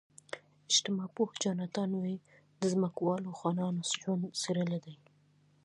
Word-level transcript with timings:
اجتماع 0.71 1.07
پوه 1.15 1.29
جاناتان 1.43 1.91
وی 2.01 2.15
د 2.59 2.61
ځمکوالو 2.73 3.29
خانانو 3.39 3.81
ژوند 4.01 4.23
څېړلی 4.41 4.79
دی. 4.85 4.95